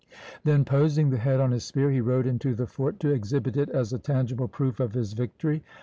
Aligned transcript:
Then 0.43 0.65
poising 0.65 1.11
the 1.11 1.19
head 1.19 1.39
on 1.39 1.51
his 1.51 1.63
spear, 1.63 1.91
he 1.91 2.01
rode 2.01 2.25
into 2.25 2.55
the 2.55 2.65
fort 2.65 2.99
to 3.01 3.09
exhibit 3.11 3.55
it 3.55 3.69
as 3.69 3.93
a 3.93 3.99
tangible 3.99 4.47
proof 4.47 4.79
of 4.79 4.93
his 4.93 5.13
victory. 5.13 5.63